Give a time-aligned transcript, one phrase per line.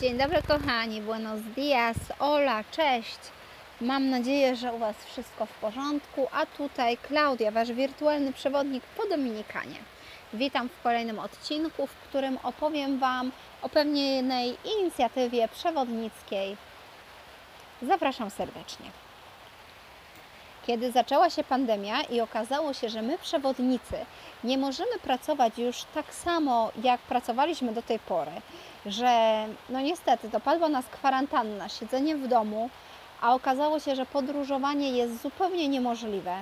[0.00, 3.18] Dzień dobry kochani, buenos dias, Ola, cześć.
[3.80, 9.06] Mam nadzieję, że u Was wszystko w porządku, a tutaj Klaudia, Wasz wirtualny przewodnik po
[9.06, 9.76] Dominikanie.
[10.32, 13.32] Witam w kolejnym odcinku, w którym opowiem Wam
[13.62, 16.56] o pewnej inicjatywie przewodnickiej.
[17.82, 18.86] Zapraszam serdecznie.
[20.66, 23.96] Kiedy zaczęła się pandemia i okazało się, że my przewodnicy
[24.44, 28.32] nie możemy pracować już tak samo, jak pracowaliśmy do tej pory,
[28.86, 32.70] że no niestety dopadła nas kwarantanna, siedzenie w domu,
[33.20, 36.36] a okazało się, że podróżowanie jest zupełnie niemożliwe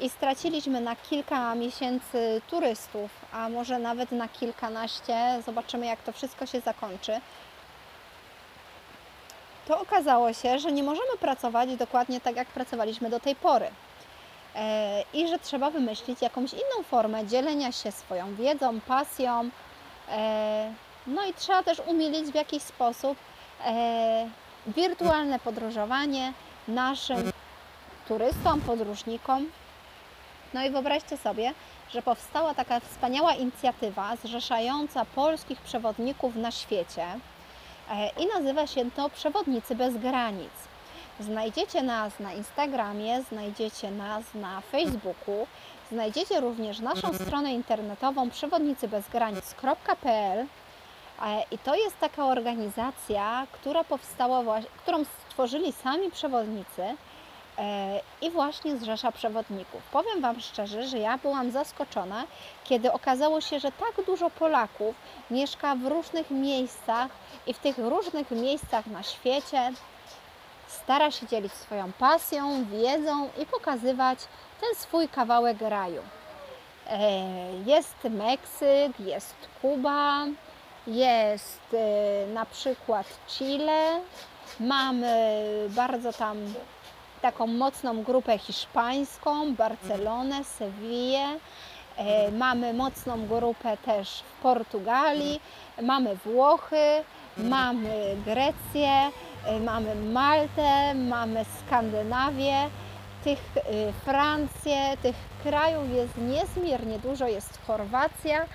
[0.00, 5.42] i straciliśmy na kilka miesięcy turystów, a może nawet na kilkanaście.
[5.46, 7.20] Zobaczymy, jak to wszystko się zakończy.
[9.66, 13.70] To okazało się, że nie możemy pracować dokładnie tak, jak pracowaliśmy do tej pory.
[14.54, 19.50] E, I że trzeba wymyślić jakąś inną formę dzielenia się swoją wiedzą, pasją.
[20.08, 20.72] E,
[21.06, 23.18] no i trzeba też umilić w jakiś sposób
[23.66, 24.28] e,
[24.66, 26.32] wirtualne podróżowanie
[26.68, 27.32] naszym
[28.08, 29.46] turystom, podróżnikom.
[30.54, 31.54] No i wyobraźcie sobie,
[31.92, 37.06] że powstała taka wspaniała inicjatywa zrzeszająca polskich przewodników na świecie
[38.18, 40.52] i nazywa się to Przewodnicy bez granic.
[41.20, 45.46] Znajdziecie nas na Instagramie, znajdziecie nas na Facebooku,
[45.92, 50.46] znajdziecie również naszą stronę internetową przewodnicybezgranic.pl
[51.22, 56.96] E, I to jest taka organizacja, która powstała, którą stworzyli sami przewodnicy e,
[58.22, 59.82] i właśnie zrzesza przewodników.
[59.92, 62.24] Powiem Wam szczerze, że ja byłam zaskoczona,
[62.64, 64.94] kiedy okazało się, że tak dużo Polaków
[65.30, 67.10] mieszka w różnych miejscach
[67.46, 69.72] i w tych różnych miejscach na świecie
[70.68, 74.18] stara się dzielić swoją pasją, wiedzą i pokazywać
[74.60, 76.02] ten swój kawałek raju.
[76.86, 77.00] E,
[77.66, 80.26] Jest Meksyk, jest Kuba,
[80.86, 84.00] jest e, na przykład Chile,
[84.60, 86.54] mamy bardzo tam
[87.24, 91.26] taką mocną grupę hiszpańską, Barcelonę, Sewillę,
[91.96, 95.40] e, mamy mocną grupę też w Portugalii,
[95.82, 97.04] mamy Włochy,
[97.36, 99.10] mamy Grecję,
[99.46, 102.68] e, mamy Maltę, mamy Skandynawię,
[103.24, 103.62] tych e,
[103.92, 108.46] Francję, tych krajów jest niezmiernie dużo, jest Chorwacja.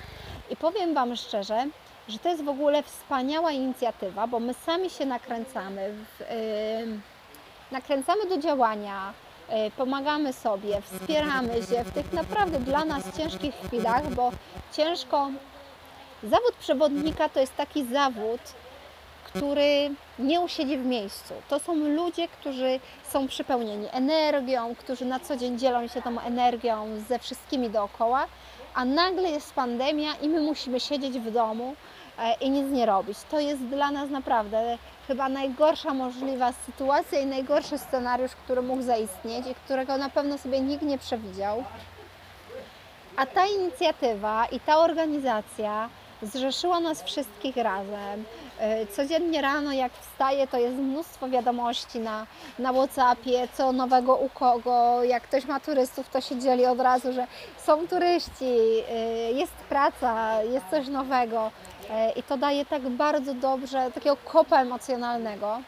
[0.50, 1.68] I powiem Wam szczerze,
[2.08, 6.24] że to jest w ogóle wspaniała inicjatywa, bo my sami się nakręcamy, w,
[7.72, 9.14] nakręcamy do działania,
[9.50, 14.32] yy, pomagamy sobie, wspieramy się w tych naprawdę dla nas ciężkich chwilach, bo
[14.74, 15.30] ciężko.
[16.24, 18.42] Zawód przewodnika to jest taki zawód,
[19.24, 21.34] który nie usiedzi w miejscu.
[21.50, 26.88] To są ludzie, którzy są przepełnieni energią, którzy na co dzień dzielą się tą energią
[27.10, 28.26] ze wszystkimi dookoła,
[28.74, 31.76] a nagle jest pandemia i my musimy siedzieć w domu
[32.42, 33.18] i nic nie robić.
[33.32, 39.48] To jest dla nas naprawdę chyba najgorsza możliwa sytuacja i najgorszy scenariusz, który mógł zaistnieć
[39.48, 41.64] i którego na pewno sobie nikt nie przewidział.
[43.16, 45.90] A ta inicjatywa i ta organizacja
[46.22, 48.24] zrzeszyła nas wszystkich razem.
[48.60, 52.28] E, Codziennie rano, jak wstaję, to jest mnóstwo wiadomości na,
[52.60, 55.04] na WhatsAppie, co nowego u kogo.
[55.04, 57.28] Jak ktoś ma turystów, to się dzieli od razu, że
[57.66, 58.56] są turyści,
[58.90, 58.96] e,
[59.32, 61.52] jest praca, jest coś nowego.
[61.90, 65.62] E, I to daje tak bardzo dobrze, takiego kopa emocjonalnego.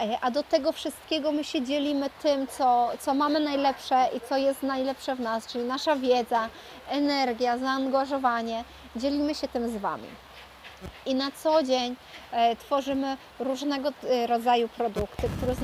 [0.00, 4.36] E, A do tego wszystkiego my się dzielimy tym, co, co mamy najlepsze i co
[4.36, 6.48] jest najlepsze w nas, czyli nasza wiedza,
[6.88, 8.64] energia, zaangażowanie.
[8.96, 10.08] Dzielimy się tym z Wami.
[11.06, 11.96] I na co dzień
[12.32, 15.54] e, tworzymy różnego e, rodzaju produkty, które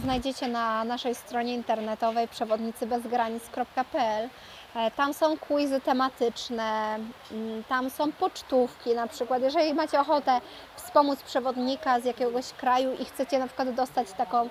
[0.00, 4.28] znajdziecie na naszej stronie internetowej przewodnicybezgranic.pl.
[4.76, 6.98] E, Tam są quizy tematyczne,
[7.32, 10.40] mm, tam są pocztówki, na przykład jeżeli macie ochotę
[10.76, 14.48] wspomóc przewodnika z jakiegoś kraju i chcecie na przykład dostać taką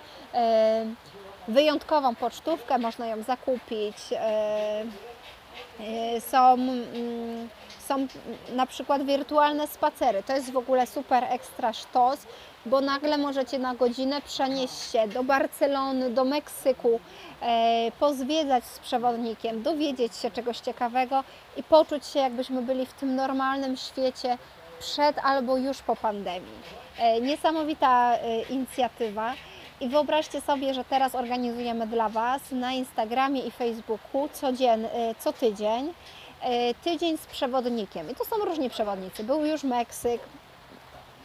[1.47, 3.97] wyjątkową pocztówkę, można ją zakupić.
[5.79, 7.49] E, Są, mm,
[7.87, 8.07] są
[8.55, 10.23] na przykład wirtualne spacery.
[10.23, 12.19] To jest w ogóle super ekstra sztos,
[12.65, 16.99] bo nagle możecie na godzinę przenieść się do Barcelony, do Meksyku,
[17.41, 21.23] e, pozwiedzać z przewodnikiem, dowiedzieć się czegoś ciekawego
[21.57, 24.37] i poczuć się, jakbyśmy byli w tym normalnym świecie
[24.79, 26.59] przed albo już po pandemii.
[26.99, 28.17] E, Niesamowita
[28.49, 29.33] inicjatywa.
[29.81, 34.89] I wyobraźcie sobie, że teraz organizujemy dla Was na Instagramie i Facebooku codzien, y,
[35.19, 38.09] co tydzień y, tydzień z przewodnikiem.
[38.09, 39.23] I to są różni przewodnicy.
[39.23, 40.21] Był już Meksyk.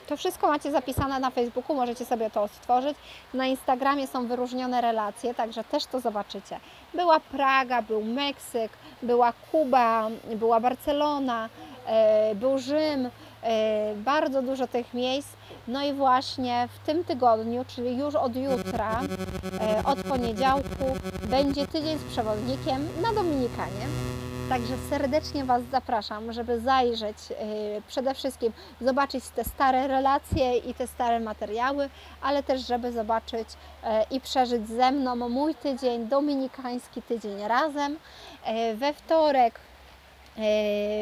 [0.06, 2.96] To wszystko macie zapisane na Facebooku, możecie sobie to stworzyć.
[3.34, 6.60] Na Instagramie są wyróżnione relacje, także też to zobaczycie.
[6.94, 8.72] Była Praga, był Meksyk,
[9.02, 11.48] była Kuba, była Barcelona,
[12.32, 13.10] y, był Rzym,
[13.96, 15.28] bardzo dużo tych miejsc.
[15.68, 19.00] No i właśnie w tym tygodniu, czyli już od jutra,
[19.60, 23.86] e, od poniedziałku, będzie tydzień z przewodnikiem na Dominikanie.
[24.48, 27.34] Także serdecznie Was zapraszam, żeby zajrzeć, e,
[27.88, 31.88] przede wszystkim zobaczyć te stare relacje i te stare materiały,
[32.22, 33.48] ale też, żeby zobaczyć
[34.10, 37.96] i przeżyć ze mną mój tydzień, dominikański tydzień razem.
[38.74, 39.60] We wtorek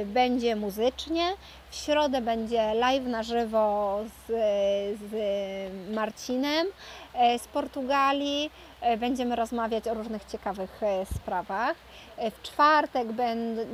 [0.07, 1.23] będzie muzycznie,
[1.77, 4.27] w środę będzie live na żywo z,
[5.11, 6.67] z Marcinem
[7.15, 8.51] e, z Portugalii.
[8.81, 11.77] E, Będziemy rozmawiać o różnych ciekawych e, sprawach.
[12.19, 13.09] W czwartek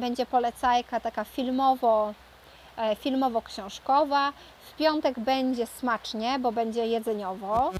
[0.00, 2.14] będzie polecajka taka filmowo,
[2.96, 4.32] filmowo-książkowa.
[4.72, 7.70] W piątek będzie smacznie, bo będzie jedzeniowo.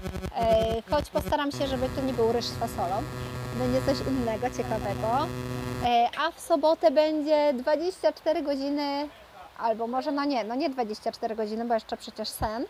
[0.90, 3.02] Choć postaram się, żeby to nie był ryż z fasolą.
[3.58, 5.26] Będzie coś innego, ciekawego.
[6.18, 9.08] A w sobotę będzie 24 godziny,
[9.62, 12.64] albo może no nie, no nie 24 godziny, bo jeszcze przecież sen,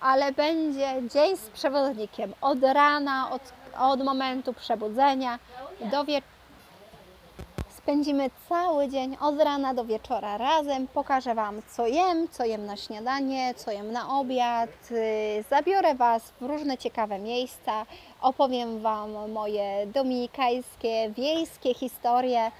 [0.00, 3.42] ale będzie dzień z przewodnikiem od rana, od,
[3.78, 5.38] od momentu przebudzenia
[5.80, 6.38] do wieczoru.
[7.88, 10.88] Spędzimy cały dzień od rana do wieczora razem.
[10.88, 14.70] Pokażę Wam, co jem, co jem na śniadanie, co jem na obiad.
[15.50, 17.86] Zabiorę Was w różne ciekawe miejsca.
[18.20, 22.50] Opowiem Wam moje dominikańskie, wiejskie historie.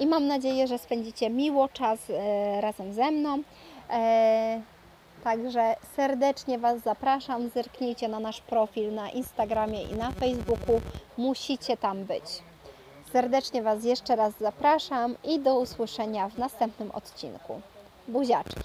[0.00, 3.42] I mam nadzieję, że spędzicie miło czas e, razem ze mną.
[3.90, 4.60] E,
[5.24, 7.48] Także serdecznie Was zapraszam.
[7.48, 10.80] Zerknijcie na nasz profil na Instagramie i na Facebooku.
[11.16, 12.24] Musicie tam być.
[13.12, 17.60] Serdecznie Was jeszcze raz zapraszam i do usłyszenia w następnym odcinku.
[18.08, 18.60] Buziaczki.